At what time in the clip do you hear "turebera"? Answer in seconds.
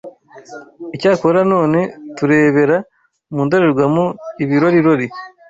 2.17-2.77